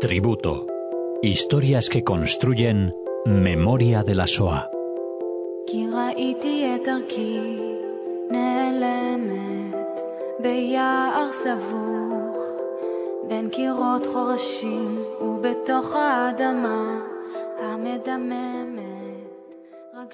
[0.00, 0.64] Tributo.
[1.22, 2.94] Historias que construyen
[3.26, 4.70] memoria de la SOA.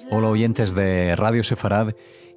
[0.09, 1.89] Hola oyentes de Radio Sefarad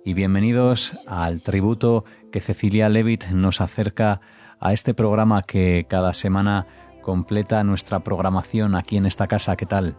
[0.05, 4.21] y bienvenidos al tributo que Cecilia Levitt nos acerca
[4.61, 6.67] a este programa que cada semana
[7.09, 9.57] completa nuestra programación aquí en esta casa.
[9.57, 9.97] ¿Qué tal?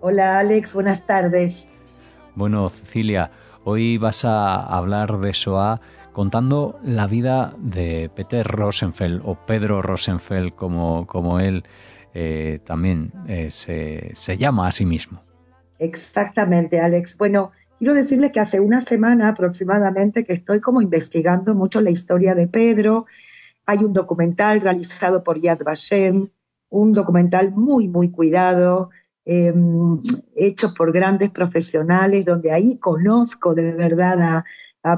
[0.00, 1.68] Hola Alex, buenas tardes.
[2.34, 3.30] Bueno, Cecilia,
[3.64, 5.82] hoy vas a hablar de SOA
[6.14, 11.64] contando la vida de Peter Rosenfeld o Pedro Rosenfeld como, como él
[12.14, 15.20] eh, también eh, se, se llama a sí mismo.
[15.78, 17.18] Exactamente, Alex.
[17.18, 22.34] Bueno, quiero decirle que hace una semana aproximadamente que estoy como investigando mucho la historia
[22.34, 23.04] de Pedro.
[23.66, 26.30] Hay un documental realizado por Yad Vashem,
[26.70, 28.90] un documental muy, muy cuidado,
[29.24, 30.00] em,
[30.34, 34.44] hecho por grandes profesionales, donde ahí conozco de verdad a,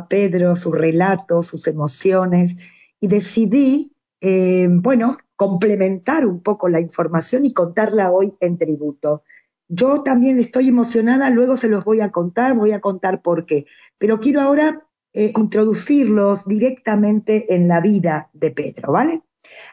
[0.08, 2.56] Pedro, su relato, sus emociones,
[3.00, 9.22] y decidí, em, bueno, complementar un poco la información y contarla hoy en tributo.
[9.68, 13.64] Yo también estoy emocionada, luego se los voy a contar, voy a contar por qué,
[13.98, 19.22] pero quiero ahora eh, introducirlos directamente en la vida de Pedro, ¿vale?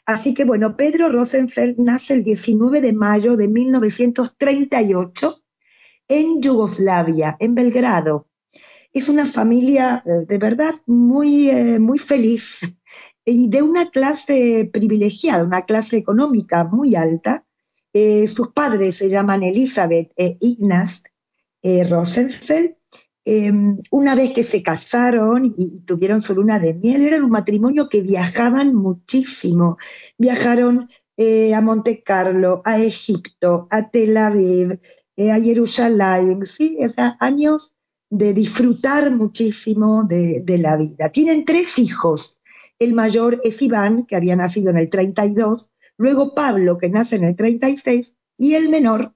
[0.05, 5.41] Así que bueno, Pedro Rosenfeld nace el 19 de mayo de 1938
[6.07, 8.27] en Yugoslavia, en Belgrado.
[8.93, 12.59] Es una familia eh, de verdad muy, eh, muy feliz
[13.25, 17.45] y de una clase privilegiada, una clase económica muy alta.
[17.93, 21.03] Eh, sus padres se llaman Elizabeth e Ignaz
[21.63, 22.75] Rosenfeld
[23.27, 27.89] Em, una vez que se casaron y, tuvieron su luna de miel, era un matrimonio
[27.89, 29.77] que viajaban muchísimo.
[30.19, 34.79] Viajaron eh, a Monte Carlo, a Egipto, a Tel Aviv,
[35.15, 36.77] eh, a Jerusalén, ¿sí?
[36.85, 37.73] O sea, años
[38.11, 41.09] de disfrutar muchísimo de, de, la vida.
[41.09, 42.39] Tienen tres hijos.
[42.77, 47.23] El mayor es Iván, que había nacido en el 32, luego Pablo, que nace en
[47.23, 49.15] el 36, y el menor,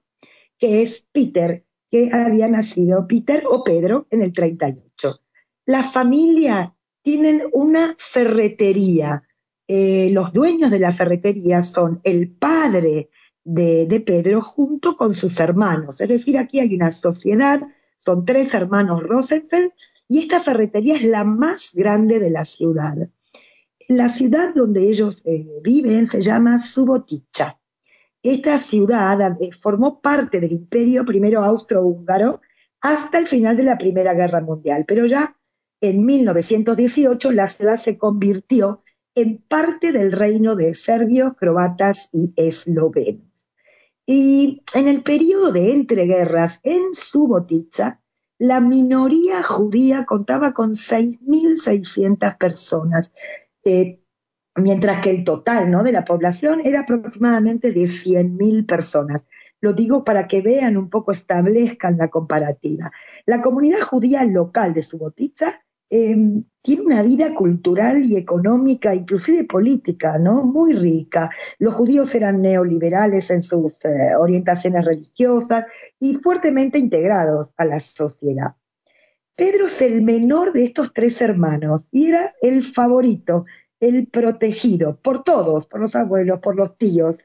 [0.58, 5.20] que es Peter, que había nacido Peter o Pedro en el 38.
[5.66, 9.24] La familia tienen una ferretería.
[9.66, 13.10] Eh, los dueños de la ferretería son el padre
[13.44, 16.00] de, de, Pedro junto con sus hermanos.
[16.00, 17.60] Es decir, aquí hay una sociedad,
[17.96, 19.72] son tres hermanos Rosenfeld
[20.08, 23.08] y esta ferretería es la más grande de la ciudad.
[23.88, 27.59] La ciudad donde ellos eh, viven se llama Suboticha.
[28.22, 32.40] Esta ciudad eh, formó parte del imperio primero austrohúngaro
[32.80, 35.36] hasta el final de la Primera Guerra Mundial, pero ya
[35.80, 38.82] en 1918 la ciudad se convirtió
[39.14, 43.48] en parte del reino de serbios, croatas y eslovenos.
[44.06, 48.00] Y en el periodo de entreguerras en Subotica,
[48.38, 53.12] la minoría judía contaba con 6.600 personas.
[53.64, 53.99] Eh,
[54.60, 55.82] mientras que el total ¿no?
[55.82, 59.26] de la población era aproximadamente de 100.000 personas.
[59.60, 62.90] Lo digo para que vean un poco, establezcan la comparativa.
[63.26, 66.16] La comunidad judía local de Subotica eh,
[66.62, 70.44] tiene una vida cultural y económica, inclusive política, ¿no?
[70.44, 71.30] Muy rica.
[71.58, 75.64] Los judíos eran neoliberales en sus eh, orientaciones religiosas
[75.98, 78.54] y fuertemente integrados a la sociedad.
[79.34, 83.46] Pedro es el menor de estos tres hermanos y era el favorito
[83.80, 87.16] el protegido por todos, por los abuelos, por los tíos,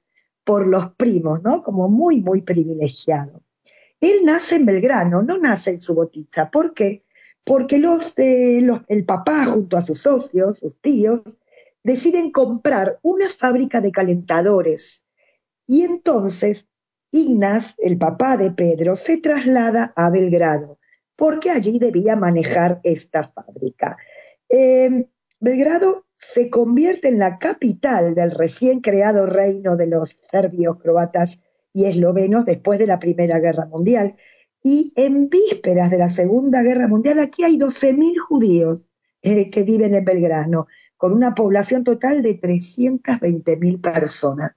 [0.44, 1.64] por los primos, ¿no?
[1.64, 3.42] Como muy, muy privilegiado.
[4.00, 6.50] Él nace en Belgrano, no nace en Subotica.
[6.50, 7.04] ¿Por qué?
[7.44, 11.22] Porque los, el papá, junto a sus socios, sus tíos,
[11.84, 15.06] deciden comprar una fábrica de calentadores.
[15.68, 16.68] Y entonces
[17.12, 20.80] Ignaz, el papá de Pedro, se traslada a Belgrado,
[21.16, 23.98] porque allí debía manejar esta fábrica.
[24.50, 25.08] Eh,
[25.40, 31.86] Belgrado se convierte en la capital del recién creado reino de los serbios, croatas y
[31.86, 34.16] eslovenos después de la Primera Guerra Mundial.
[34.64, 38.90] Y en vísperas de la Segunda Guerra Mundial, aquí hay 12.000 judíos
[39.22, 40.68] eh, que viven en Belgrano,
[40.98, 44.54] con una población total de 320.000 personas.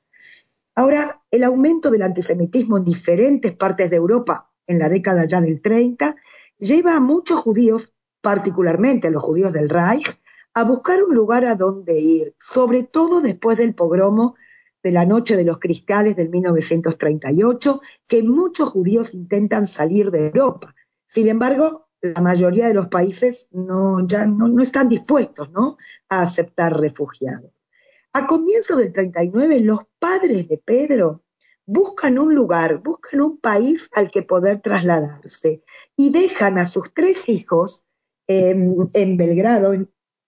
[0.74, 5.60] Ahora, el aumento del antisemitismo en diferentes partes de Europa en la década ya del
[5.60, 6.14] 30
[6.58, 10.06] lleva a muchos judíos, particularmente a los judíos del Reich,
[10.58, 14.34] a buscar un lugar a donde ir, sobre todo después del pogromo
[14.82, 20.74] de la Noche de los Cristales del 1938, que muchos judíos intentan salir de Europa.
[21.06, 25.76] Sin embargo, la mayoría de los países no, ya no, están dispuestos ¿no?
[26.08, 27.52] a aceptar refugiados.
[28.12, 31.22] A comienzo del 39, los padres de Pedro
[31.66, 35.62] buscan un lugar, buscan un país al que poder trasladarse
[35.96, 37.86] y dejan a sus tres hijos
[38.26, 39.72] en Belgrado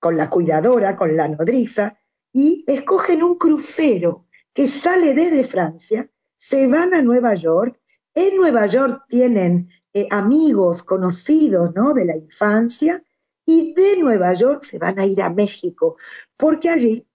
[0.00, 1.98] con la cuidadora, con la nodriza,
[2.32, 7.78] y escogen un crucero que sale desde Francia, se van a Nueva York,
[8.14, 11.94] en Nueva York tienen eh, amigos conocidos ¿no?
[11.94, 13.02] de la infancia
[13.44, 15.96] y de Nueva York se van a ir a México,
[16.36, 17.06] porque allí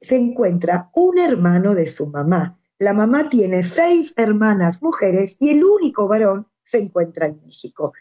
[0.00, 2.58] se encuentra un hermano de su mamá.
[2.78, 7.92] La mamá tiene seis hermanas mujeres y el único varón se encuentra en México.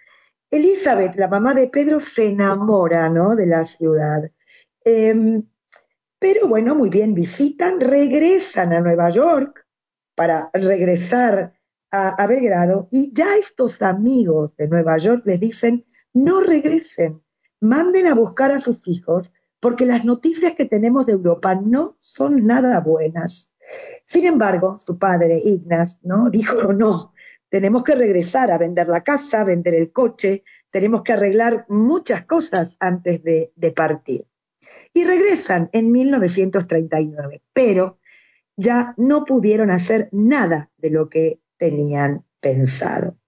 [0.54, 3.36] Elizabeth, la mamá de Pedro, se enamora ¿no?
[3.36, 4.30] de la ciudad.
[4.86, 5.44] Em,
[6.20, 9.66] pero bueno, muy bien, visitan, regresan a Nueva York
[10.16, 11.54] para regresar
[11.92, 17.22] a, Belgrado y ya estos amigos de Nueva York les dicen, no regresen,
[17.60, 22.46] manden a buscar a sus hijos porque las noticias que tenemos de Europa no son
[22.46, 23.54] nada buenas.
[24.06, 26.30] Sin embargo, su padre, Ignas, ¿no?
[26.30, 27.13] dijo, no,
[27.54, 32.76] tenemos que regresar a vender la casa, vender el coche, tenemos que arreglar muchas cosas
[32.80, 34.26] antes de partir
[34.92, 38.00] y regresan en 1939, pero
[38.58, 43.20] ya no pudieron hacer nada de lo que tenían pensado.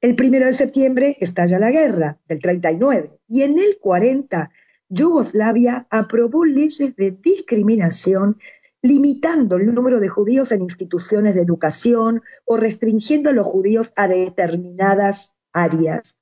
[0.00, 4.52] El primero de septiembre estalla la guerra del 39 y en el 40
[4.90, 8.38] Yugoslavia aprobó leyes de discriminación
[8.82, 14.08] limitando el número de judíos en instituciones de educación o restringiendo a los judíos a
[14.08, 16.18] determinadas áreas.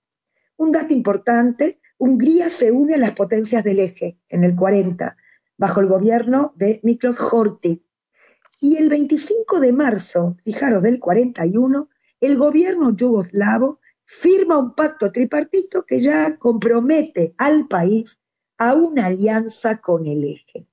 [0.57, 5.19] Un dato importante Hungría se une a las potencias del eje en el 40,
[5.59, 7.85] bajo el gobierno de Miklos Horthy.
[8.59, 11.91] Y el 25 de marzo, fijaros, del 41,
[12.21, 18.19] el gobierno yugoslavo firma un pacto tripartito que ya compromete al país
[18.57, 20.70] a una alianza con el eje.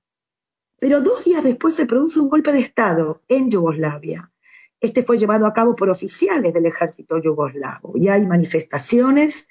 [0.80, 4.32] Pero dos días después se produce un golpe de Estado en Yugoslavia.
[4.80, 9.48] Este fue llevado a cabo por oficiales del ejército yugoslavo y hay manifestaciones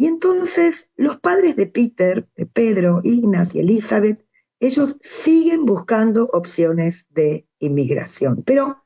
[0.00, 4.24] y entonces los padres de Peter, de Pedro, Ignas y Elizabeth,
[4.58, 8.42] ellos siguen buscando opciones de inmigración.
[8.42, 8.82] Pero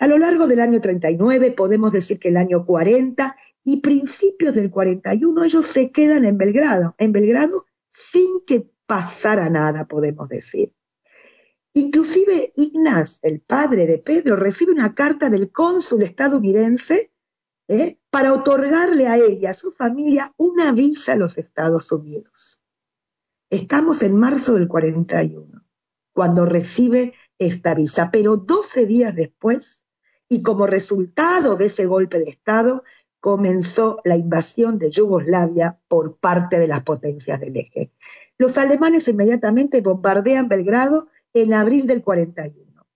[0.00, 4.70] a lo largo del año 39, podemos decir que el año 40 y principios del
[4.70, 10.72] 41, ellos se quedan en Belgrado, en Belgrado sin que pasara nada, podemos decir.
[11.74, 17.12] Inclusive Ignas, el padre de Pedro, recibe una carta del cónsul estadounidense
[17.68, 17.98] ¿eh?
[18.10, 22.60] para otorgarle a ella a su familia una visa a los Estados Unidos.
[23.50, 25.64] Estamos en marzo del 41,
[26.12, 29.84] cuando recibe esta visa, pero 12 días después,
[30.28, 32.82] y como resultado de ese golpe de Estado,
[33.20, 37.92] comenzó la invasión de Yugoslavia por parte de las potencias del eje.
[38.36, 42.86] Los alemanes inmediatamente bombardean Belgrado en abril del 41.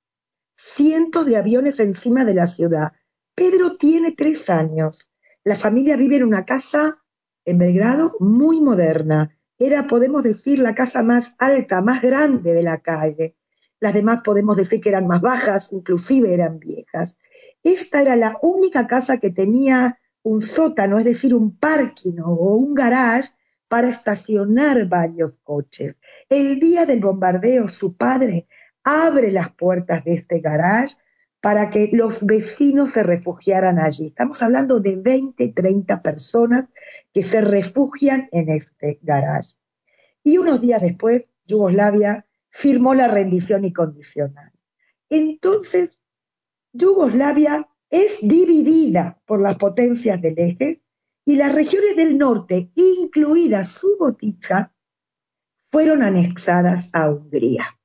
[0.56, 2.93] Cientos de aviones encima de la ciudad,
[3.34, 5.08] Pedro tiene tres años.
[5.44, 6.96] La familia vive en una casa
[7.44, 9.37] en Belgrado muy moderna.
[9.58, 13.37] Era, podemos decir, la casa más alta, más grande de la calle.
[13.81, 17.19] Las demás podemos decir que eran más bajas, inclusive eran viejas.
[17.64, 22.75] Esta era la única casa que tenía un sótano, es decir, un parking o un
[22.75, 23.31] garage
[23.69, 25.96] para estacionar varios coches.
[26.32, 28.46] El día del bombardeo, su padre
[28.84, 30.96] abre las puertas de este garage
[31.43, 34.06] para que los vecinos se refugiaran allí.
[34.06, 36.70] Estamos hablando de 20, 30 personas
[37.12, 39.51] que se refugian en este garage.
[40.24, 44.53] Y unos días después, Yugoslavia firmó la rendición incondicional.
[45.10, 45.98] Entonces,
[46.72, 50.81] Yugoslavia es dividida por las potencias del eje
[51.27, 54.71] y las regiones del norte, incluida Subotica,
[55.72, 57.79] fueron anexadas a Hungría.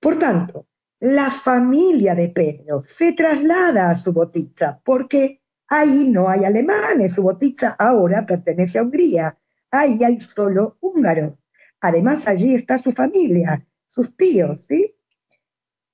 [0.00, 0.66] Por tanto,
[0.98, 8.26] la familia de Pedro se traslada a Subotica porque ahí no hay alemanes, Subotica ahora
[8.26, 9.38] pertenece a Hungría,
[9.70, 11.34] ahí hay solo húngaros.
[11.80, 14.94] Además allí está su familia, sus tíos, ¿sí?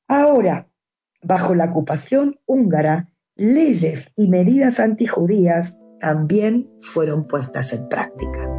[0.08, 0.68] Ahora,
[1.22, 8.55] bajo la ocupación húngara, leyes y medidas antijudías también fueron puestas en práctica.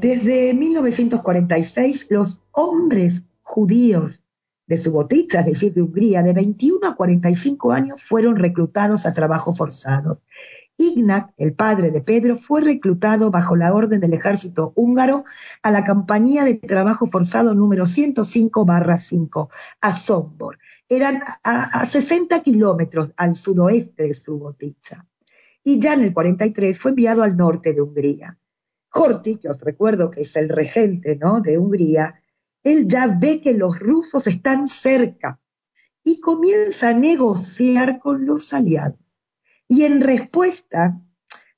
[0.00, 4.22] Desde 1946, los hombres judíos
[4.68, 9.52] de Subotica, es decir, de Hungría, de 21 a 45 años, fueron reclutados a trabajo
[9.52, 10.22] forzados.
[10.76, 15.24] Ignac, el padre de Pedro, fue reclutado bajo la orden del ejército húngaro
[15.64, 19.48] a la compañía de trabajo forzado número 105-5
[19.80, 20.60] a Sombor.
[20.88, 25.04] Eran a, 60 kilómetros al sudoeste de Subotica.
[25.64, 28.37] Y ya en el 43 fue enviado al norte de Hungría.
[28.92, 31.40] Horthy, que os recuerdo que es el regente ¿no?
[31.40, 32.22] de Hungría,
[32.62, 35.40] él ya ve que los rusos están cerca
[36.02, 39.20] y comienza a negociar con los aliados.
[39.68, 41.00] Y en respuesta,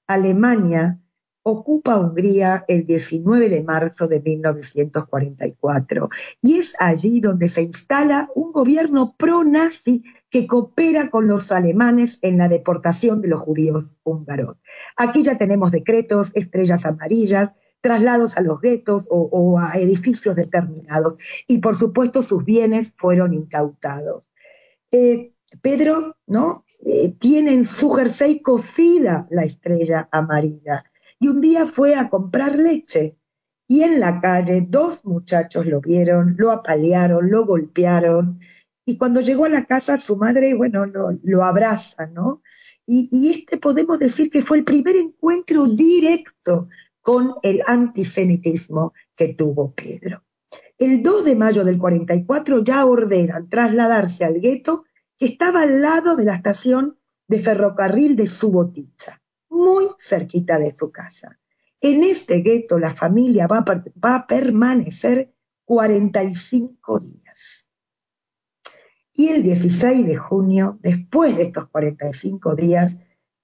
[0.06, 1.00] Alemania
[1.42, 6.08] ocupa Hungría el 19 de marzo de 1944
[6.42, 12.38] y es allí donde se instala un gobierno pro-nazi que coopera con los alemanes en
[12.38, 14.58] la deportación de los judíos húngaros.
[14.96, 21.14] Aquí ya tenemos decretos, estrellas amarillas, traslados a los guetos o, a edificios determinados
[21.46, 24.24] y por supuesto sus bienes fueron incautados.
[24.90, 25.32] Eh,
[25.62, 26.64] Pedro, ¿no?
[26.84, 30.84] Eh, tiene en su jersey cosida la estrella amarilla.
[31.20, 33.16] Y un día fue a comprar leche.
[33.68, 38.40] Y en la calle dos muchachos lo vieron, lo apalearon, lo golpearon.
[38.84, 42.42] Y cuando llegó a la casa, su madre, bueno, lo, lo abraza, ¿no?
[42.86, 46.68] Y, y este podemos decir que fue el primer encuentro directo
[47.00, 50.24] con el antisemitismo que tuvo Pedro.
[50.78, 54.84] El 2 de mayo del 44 ya ordenan trasladarse al gueto
[55.18, 56.98] que estaba al lado de la estación
[57.28, 59.19] de ferrocarril de Subotica,
[59.60, 61.38] muy cerquita de su casa.
[61.80, 65.32] En este gueto la familia va a, va a permanecer
[65.64, 67.68] 45 días.
[69.14, 72.96] Y el 16 de junio, después de estos 45 días,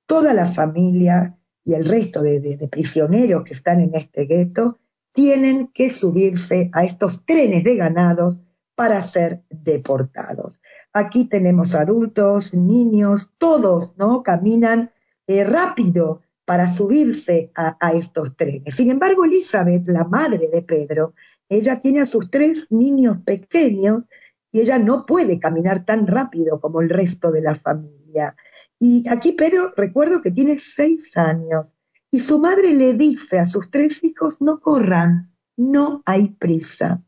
[0.06, 4.78] toda la familia y el resto de, de prisioneros que están en este gueto
[5.12, 8.38] tienen que subirse a estos trenes de ganado
[8.74, 10.52] para ser deportados.
[10.92, 14.22] Aquí tenemos adultos, niños, todos, ¿no?
[14.22, 14.92] Caminan
[15.26, 18.74] eh, rápido para subirse a, a, estos trenes.
[18.74, 21.14] Sin embargo, Elizabeth, la madre de Pedro,
[21.48, 24.04] ella tiene a sus tres niños pequeños
[24.52, 28.36] y ella no puede caminar tan rápido como el resto de la familia.
[28.78, 31.72] Y aquí Pedro, recuerdo que tiene seis años
[32.10, 37.02] y su madre le dice a sus tres hijos, no corran, no hay prisa.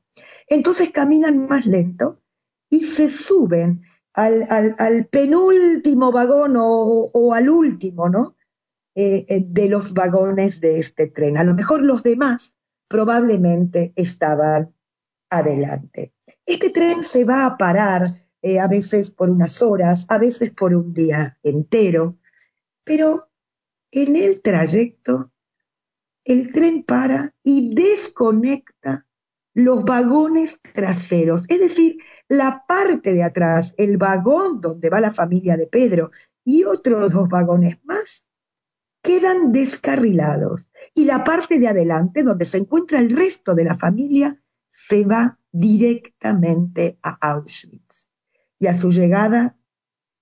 [0.49, 2.21] Entonces caminan más lento
[2.71, 3.83] y se suben
[4.19, 8.37] al, penúltimo vagón o, al último, ¿no?
[8.95, 11.39] Eh, eh, de los vagones de este tren.
[11.39, 12.55] A lo mejor los demás
[12.89, 14.75] probablemente estaban
[15.31, 16.15] adelante.
[16.45, 20.75] Este tren se va a parar eh, a veces por unas horas, a veces por
[20.75, 22.19] un día entero,
[22.83, 23.29] pero
[23.93, 25.31] en el trayecto
[26.25, 29.07] el tren para y desconecta
[29.55, 31.99] los vagones traseros, es decir,
[32.29, 36.11] la parte de atrás, el vagón donde va la familia de Pedro
[36.45, 38.29] y otros dos vagones más,
[39.03, 44.43] quedan descarrilados y la parte de adelante, donde se encuentra el resto de la familia,
[44.69, 48.09] se va directamente a Auschwitz.
[48.59, 49.57] Y a su llegada,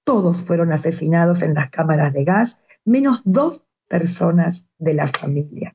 [0.05, 5.75] todos fueron asesinados en las cámaras de gas, menos dos personas de la familia.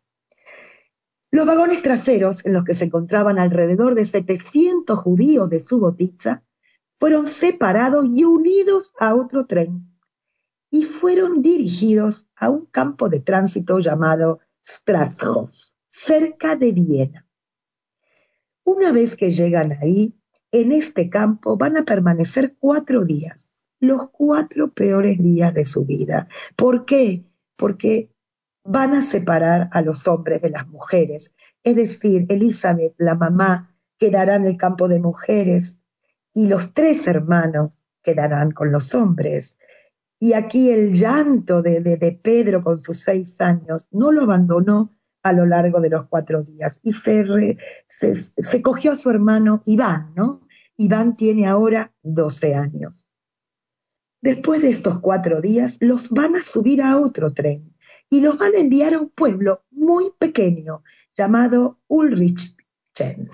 [1.32, 6.44] Los vagones traseros, en los que se encontraban alrededor de 700 judíos de Subotica,
[7.00, 9.88] fueron separados y unidos a otro tren
[10.70, 15.54] y fueron dirigidos a un campo de tránsito llamado Strashof,
[15.90, 17.28] cerca de Viena.
[18.64, 20.18] Una vez que llegan ahí,
[20.52, 26.28] en este campo van a permanecer cuatro días, los cuatro peores días de su vida.
[26.56, 27.26] ¿Por qué?
[27.56, 28.12] Porque
[28.64, 31.34] van a separar a los hombres de las mujeres.
[31.64, 35.80] Es decir, Elizabeth, la mamá, quedará en el campo de mujeres
[36.34, 39.58] y los tres hermanos quedarán con los hombres.
[40.20, 44.92] Y aquí el llanto de, de, Pedro con sus seis años no lo abandonó
[45.24, 46.80] a lo largo de los cuatro días.
[46.84, 47.26] Y se,
[48.16, 50.40] se, cogió a su hermano Iván, ¿no?
[50.78, 53.04] Iván tiene ahora 12 años.
[54.22, 57.74] Después de estos cuatro días, los van a subir a otro tren
[58.12, 60.84] y los van a enviar a un pueblo muy pequeño
[61.16, 63.32] llamado Ulrichchen.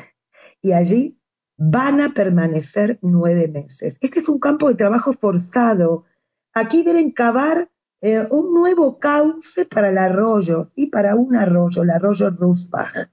[0.61, 1.19] Y allí
[1.57, 3.97] van a permanecer nueve meses.
[4.01, 6.05] Este es un campo de trabajo forzado.
[6.53, 11.89] Aquí deben cavar eh, un nuevo cauce para el arroyo y para un arroyo, el
[11.89, 13.09] arroyo Rusbach.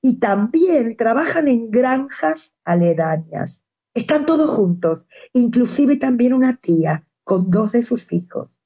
[0.00, 3.64] Y también trabajan en granjas aledañas.
[3.92, 8.57] Están todos juntos, inclusive también una tía con dos de sus hijos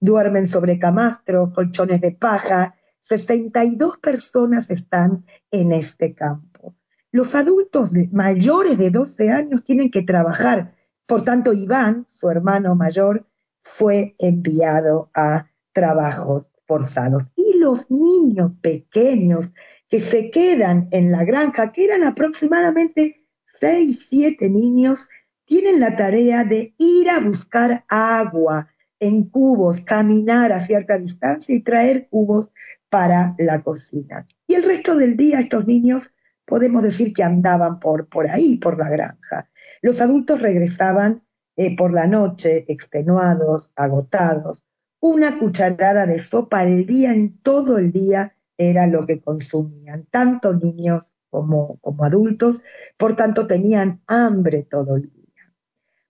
[0.00, 2.74] duermen sobre camastros, colchones de paja.
[3.00, 6.74] 62 personas están en este campo.
[7.10, 10.74] Los adultos mayores de 12 años tienen que trabajar.
[11.06, 13.26] Por tanto, Iván, su hermano mayor,
[13.62, 17.24] fue enviado a trabajos forzados.
[17.34, 19.50] Y los niños pequeños
[19.88, 25.08] que se quedan en la granja, que eran aproximadamente seis, siete niños,
[25.46, 28.68] tienen la tarea de ir a buscar agua
[29.00, 32.48] en cubos, caminar a cierta distancia y traer cubos
[32.88, 34.26] para la cocina.
[34.46, 36.10] Y el resto del día estos niños
[36.44, 39.50] podemos decir que andaban por, por ahí, por la granja.
[39.82, 41.22] Los adultos regresaban
[41.56, 44.68] eh, por la noche, extenuados, agotados.
[45.00, 50.54] Una cucharada de sopa al día en todo el día era lo que consumían, tanto
[50.54, 52.62] niños como, como adultos,
[52.96, 55.18] por tanto tenían hambre todo el día.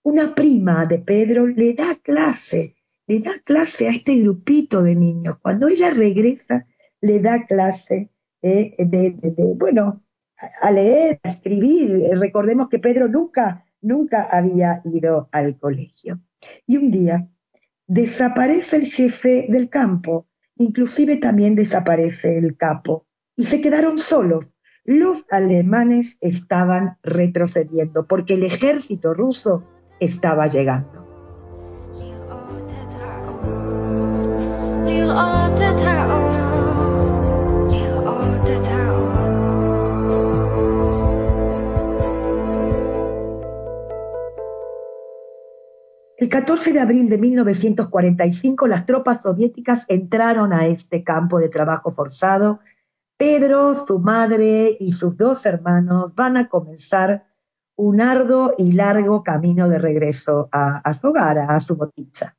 [0.03, 2.77] Una prima de Pedro le da clase,
[3.09, 5.39] le da clase a este grupito de niños.
[5.41, 6.67] Cuando ella regresa,
[7.01, 8.11] le da clase
[8.43, 9.17] eh, de,
[9.57, 10.05] bueno,
[10.63, 12.11] a leer, a escribir.
[12.19, 16.21] Recordemos que Pedro nunca, nunca había ido al colegio.
[16.67, 17.29] Y un día
[17.87, 24.53] desaparece el jefe del campo, inclusive también desaparece el capo, y se quedaron solos.
[24.85, 29.65] Los alemanes estaban retrocediendo porque el ejército ruso
[29.99, 31.08] estaba llegando.
[46.21, 51.93] El 14 de abril de 1945 las tropas soviéticas entraron a este campo de trabajo
[51.93, 52.59] forzado.
[53.17, 57.25] Pedro, su madre y sus dos hermanos van a comenzar
[57.77, 62.37] un arduo y largo camino de regreso a, su hogar, a su botiza.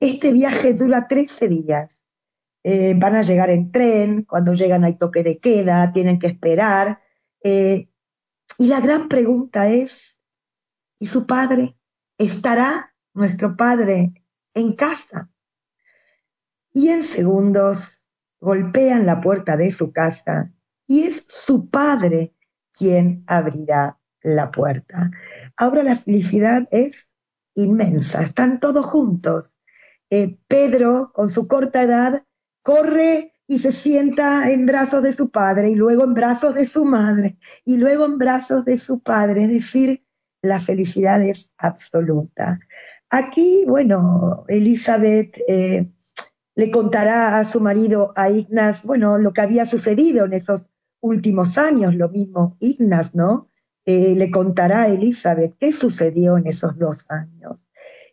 [0.00, 1.99] Este viaje dura 13 días.
[2.62, 7.00] Eh, van a llegar en tren, cuando llegan hay toque de queda, tienen que esperar.
[7.42, 7.88] Eh,
[8.58, 10.20] y la gran pregunta es,
[10.98, 11.76] ¿y su padre?
[12.18, 14.12] ¿Estará nuestro padre
[14.54, 15.30] en casa?
[16.72, 18.06] Y en segundos
[18.40, 20.52] golpean la puerta de su casa
[20.86, 22.34] y es su padre
[22.72, 25.10] quien abrirá la puerta.
[25.56, 27.14] Ahora la felicidad es
[27.54, 29.54] inmensa, están todos juntos.
[30.10, 32.24] Eh, Pedro, con su corta edad,
[32.62, 36.84] corre y se sienta en brazos de su padre y luego en brazos de su
[36.84, 39.44] madre y luego en brazos de su padre.
[39.44, 40.04] Es decir,
[40.42, 42.60] la felicidad es absoluta.
[43.10, 45.90] Aquí, bueno, Elizabeth eh,
[46.54, 50.68] le contará a su marido, a Ignas, bueno, lo que había sucedido en esos
[51.00, 53.48] últimos años, lo mismo Ignas, ¿no?
[53.84, 57.56] Eh, le contará a Elizabeth qué sucedió en esos dos años.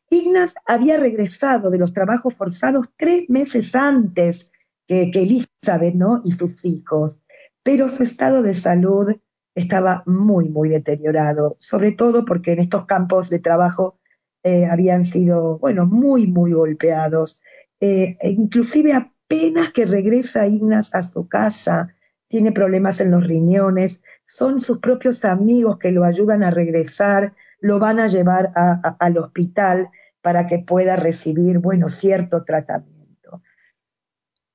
[0.09, 4.51] Ignas había regresado de los trabajos forzados tres meses antes
[4.87, 6.21] que, Elizabeth ¿no?
[6.23, 7.19] y sus hijos,
[7.63, 9.15] pero su estado de salud
[9.53, 13.99] estaba muy, muy deteriorado, sobre todo porque en estos campos de trabajo
[14.43, 17.41] eh, habían sido, bueno, muy, muy golpeados.
[17.81, 21.93] Eh, e inclusive apenas que regresa Ignas a su casa,
[22.27, 27.79] tiene problemas en los riñones, son sus propios amigos que lo ayudan a regresar, lo
[27.79, 28.51] van a llevar
[28.99, 29.89] al hospital
[30.21, 33.41] para que pueda recibir, bueno, cierto tratamiento.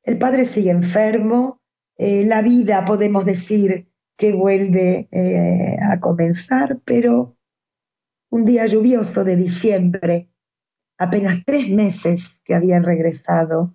[0.02, 1.60] El padre sigue enfermo,
[1.96, 7.36] eh, la vida, podemos decir, que vuelve eh, a comenzar, pero
[8.30, 10.30] un día lluvioso de diciembre,
[10.98, 13.74] apenas tres meses que habían regresado,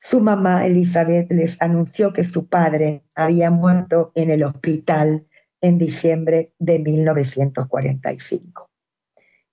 [0.00, 5.26] su mamá Elizabeth les anunció que su padre había muerto en el hospital
[5.62, 8.70] en diciembre de 1945.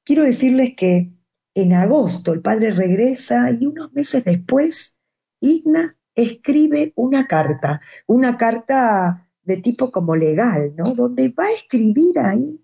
[0.04, 1.14] Quiero decirles que
[1.54, 5.00] en agosto el padre regresa y unos meses después
[5.40, 10.94] Ignaz escribe una carta, una carta de tipo como legal, ¿no?
[10.94, 12.62] Donde va a escribir ahí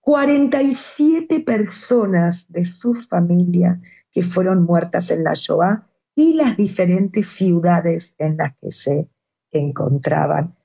[0.00, 8.14] 47 personas de su familia que fueron muertas en la Shoah y las diferentes ciudades
[8.18, 9.08] en las que se
[9.50, 10.56] encontraban.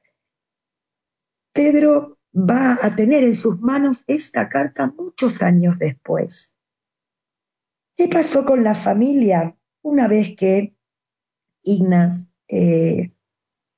[1.58, 6.56] Pedro va a tener en sus manos esta carta muchos años después.
[7.96, 10.78] ¿Qué pasó con la familia una vez que
[11.64, 13.12] Ignaz eh,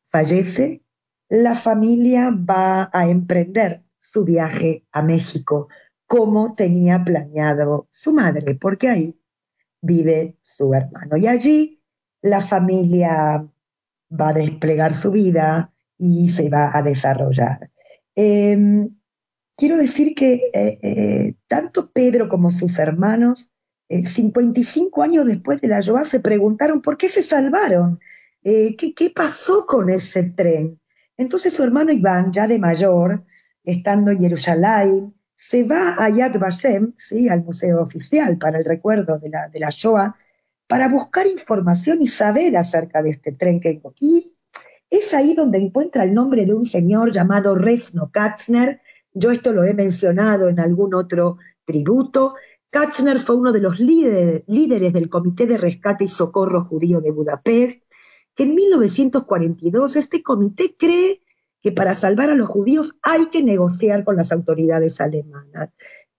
[0.09, 0.83] fallece?
[1.29, 5.69] La familia va a emprender su viaje a México
[6.05, 9.21] como tenía planeado su madre, porque ahí
[9.81, 11.15] vive su hermano.
[11.15, 11.81] Y allí
[12.21, 13.47] la familia
[14.11, 17.69] va a desplegar su vida y se va a desarrollar.
[18.15, 18.89] Em,
[19.55, 23.53] quiero decir que eh, eh, tanto Pedro como sus hermanos,
[23.89, 27.99] 55 eh, años después de la Shoah, se preguntaron por qué se salvaron,
[28.41, 30.79] ¿qué, ¿qué, pasó con ese tren.
[31.17, 33.25] Entonces su hermano Iván, ya de mayor,
[33.63, 37.27] estando en Jerusalén, se va a Yad Vashem, ¿sí?
[37.27, 40.15] al museo oficial para el recuerdo de la, de la Shoah,
[40.67, 44.37] para buscar información y saber acerca de este tren que y
[44.89, 48.81] es ahí donde encuentra el nombre de un señor llamado Resno Katzner.
[49.13, 52.35] Yo esto lo he mencionado en algún otro tributo.
[52.69, 57.83] Katzner fue uno de los líderes del Comité de Rescate y Socorro Judío de Budapest,
[58.35, 61.21] que en 1942 este comité cree
[61.61, 65.71] que para salvar a los judíos hay que negociar con las autoridades alemanas.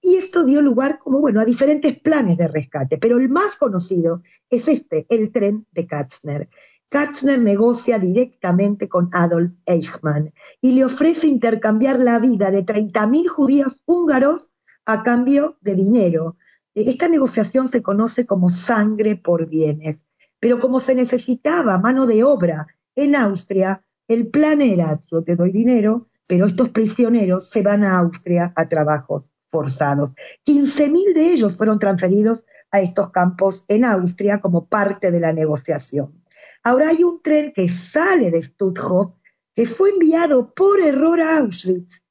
[0.02, 4.22] Y esto dio lugar como, bueno, a diferentes planes de rescate, pero el más conocido
[4.48, 6.48] es este, el tren de Katzner.
[6.90, 13.81] Katzner negocia directamente con Adolf Eichmann y le ofrece intercambiar la vida de 30.000 judíos
[13.87, 14.53] húngaros
[14.87, 16.37] a cambio de dinero.
[16.74, 20.05] Esta negociación se conoce como sangre por bienes,
[20.40, 25.53] pero como se necesitaba mano de obra en Austria, el plan era, yo te doy
[25.53, 30.11] dinero, pero estos prisioneros se van a Austria a trabajos forzados.
[30.44, 36.20] 15.000 de ellos fueron transferidos a estos campos en Austria como parte de la negociación.
[36.62, 39.14] Ahora hay un tren que sale de Stuttgart
[39.55, 42.03] que fue enviado por error a Auschwitz.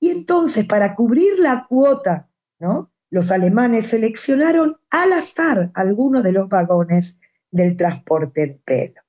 [0.00, 2.92] Y entonces, para cubrir la cuota, ¿no?
[3.10, 9.02] Los alemanes seleccionaron al azar algunos de los vagones del transporte de pelo.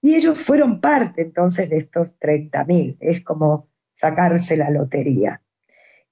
[0.00, 2.96] Y ellos fueron parte entonces de estos 30.000.
[3.00, 5.42] Es como sacarse la lotería.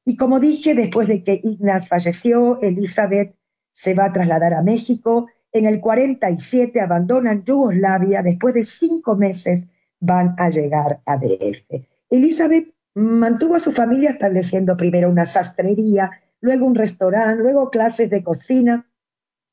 [0.04, 3.34] Y como dije, después de que Ignaz falleció, Elizabeth
[3.72, 5.26] se va a trasladar a México.
[5.54, 8.22] En el 47 abandonan Yugoslavia.
[8.22, 9.68] Después de cinco meses
[10.00, 11.86] van a llegar a DF.
[12.10, 18.24] Elizabeth mantuvo a su familia estableciendo primero una sastrería, luego un restaurante, luego clases de
[18.24, 18.90] cocina.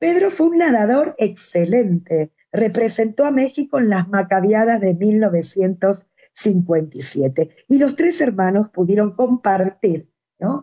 [0.00, 2.32] Pedro fue un nadador excelente.
[2.50, 10.08] Representó a México en las Macabiadas de 1957 y los tres hermanos pudieron compartir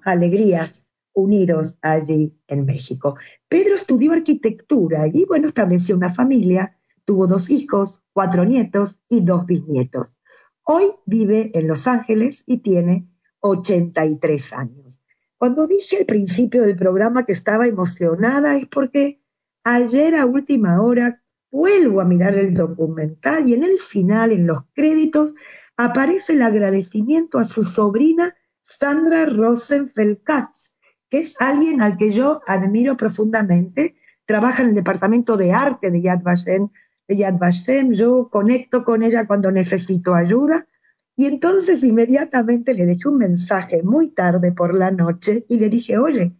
[0.03, 3.15] Alegrías unidos allí en México.
[3.47, 9.45] Pedro estudió arquitectura y, bueno, estableció una familia, tuvo dos hijos, cuatro nietos y dos
[9.45, 10.19] bisnietos.
[10.63, 13.09] Hoy vive en Los Ángeles y tiene
[13.41, 15.01] 83 años.
[15.37, 19.21] Cuando dije al principio del programa que estaba emocionada es porque
[19.63, 24.63] ayer a última hora vuelvo a mirar el documental y en el final, en los
[24.73, 25.33] créditos,
[25.77, 30.75] aparece el agradecimiento a su sobrina Sandra Rosenfeld-Katz,
[31.09, 33.95] que es alguien al que yo admiro profundamente.
[34.25, 36.69] Trabaja en el departamento de arte de Yad Vashem.
[37.07, 37.93] De Yad Vashem.
[37.93, 40.67] Yo conecto con ella cuando necesito ayuda.
[41.15, 45.97] Y entonces inmediatamente le dejé un mensaje muy tarde por la noche y le dije,
[45.97, 46.31] oye,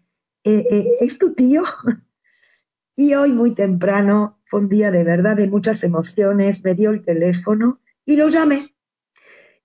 [0.46, 1.64] eh, eh, ¿es tu tío?
[2.96, 7.02] Y hoy muy temprano, fue un día de verdad de muchas emociones, me dio el
[7.02, 8.76] teléfono y lo llamé.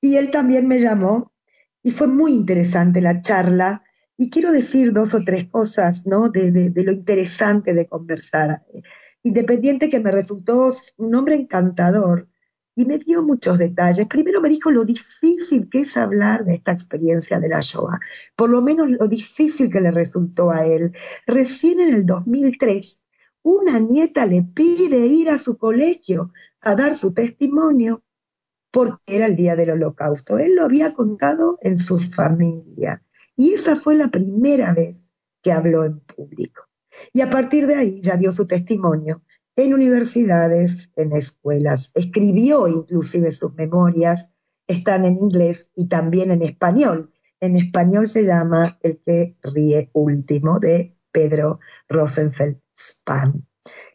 [0.01, 1.33] Y él también me llamó
[1.83, 3.84] y fue muy interesante la charla.
[4.17, 6.29] Y quiero decir dos o tres cosas, ¿no?
[6.29, 8.65] De, lo interesante de conversar.
[9.25, 12.29] Independiente que me resultó un hombre encantador
[12.77, 14.07] y me dio muchos detalles.
[14.07, 17.99] Primero me dijo lo difícil que es hablar de esta experiencia de la Shoah,
[18.37, 20.93] por lo menos lo difícil que le resultó a él.
[21.27, 23.05] Recién en el 2003,
[23.43, 28.05] una nieta le pide ir a su colegio a dar su testimonio
[28.71, 30.39] porque era el día del holocausto.
[30.39, 33.04] Él lo había contado en su familia
[33.37, 35.11] y esa fue la primera vez
[35.43, 36.63] que habló en público.
[37.13, 39.23] Y a partir de ahí ya dio su testimonio
[39.57, 44.33] en universidades, en escuelas, escribió inclusive sus memorias,
[44.67, 47.13] están en inglés y también en español.
[47.41, 53.47] En español se llama El que ríe último de Pedro Rosenfeld Spahn.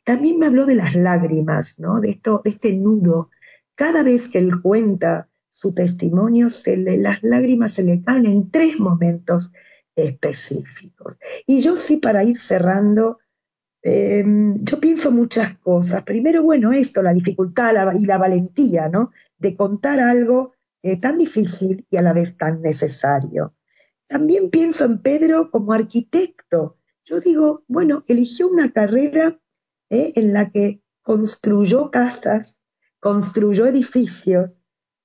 [0.05, 1.99] También me habló de las lágrimas, ¿no?
[1.99, 3.29] de, esto, de este nudo
[3.75, 8.51] cada vez que él cuenta su testimonio, se le, las lágrimas se le caen en
[8.51, 9.51] tres momentos
[9.95, 11.17] específicos.
[11.45, 13.19] Y yo sí, para ir cerrando,
[13.81, 16.03] em, yo pienso muchas cosas.
[16.03, 19.11] Primero, bueno, esto, la dificultad y la valentía, ¿no?
[19.37, 23.53] De contar algo eh, tan difícil y a la vez tan necesario.
[24.07, 26.77] También pienso en Pedro como arquitecto.
[27.05, 29.39] Yo digo, bueno, eligió una carrera
[29.89, 32.61] eh, en la que construyó casas,
[32.99, 34.58] construyó edificios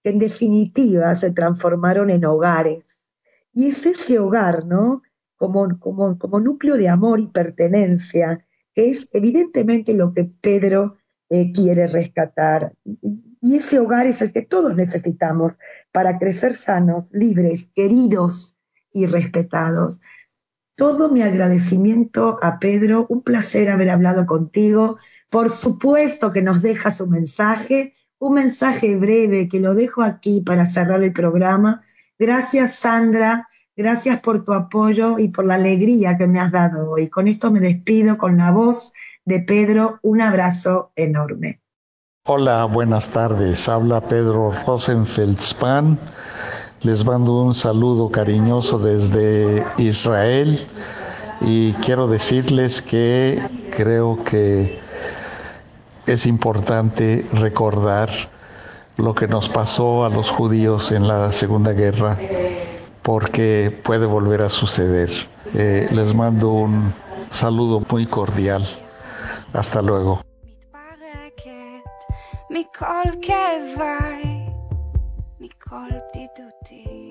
[0.04, 2.84] que en definitiva se transformaron en hogares.
[3.54, 5.02] Y es ese hogar, ¿no?
[5.36, 10.98] Como, como, como núcleo de amor y pertenencia, que es evidentemente lo que Pedro
[11.30, 12.74] eh, quiere rescatar.
[12.84, 12.98] Y,
[13.40, 15.54] y ese hogar es el que todos necesitamos
[15.90, 18.56] para crecer sanos, libres, queridos
[18.92, 20.00] y respetados.
[20.76, 24.96] Todo mi agradecimiento a Pedro, un placer haber hablado contigo.
[25.30, 27.92] Por supuesto que nos deja su mensaje,
[28.24, 31.82] un mensaje breve que lo dejo aquí para cerrar el programa.
[32.18, 37.08] Gracias Sandra, gracias por tu apoyo y por la alegría que me has dado hoy.
[37.08, 38.94] Con esto me despido con la voz
[39.26, 39.98] de Pedro.
[40.02, 41.60] Un abrazo enorme.
[42.26, 43.68] Hola, buenas tardes.
[43.68, 45.98] Habla Pedro Rosenfeldspan.
[46.80, 50.66] Les mando un saludo cariñoso desde Israel
[51.42, 53.38] y quiero decirles que
[53.76, 54.78] creo que
[56.05, 58.09] es importante recordar
[58.97, 62.17] lo que nos pasó a los judíos en la Segunda Guerra
[63.03, 65.09] porque puede volver a suceder.
[65.55, 66.93] Eh, les mando un
[67.29, 68.67] saludo muy cordial.
[69.53, 70.21] Hasta luego.
[72.51, 74.49] מכל כאביי,
[75.39, 77.02] מכל בדידותי.